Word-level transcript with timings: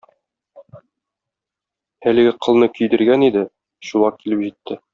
Әлеге 2.11 2.33
кылны 2.47 2.71
көйдергән 2.79 3.27
иде, 3.29 3.45
Чулак 3.91 4.19
килеп 4.25 4.43
җитте. 4.49 4.81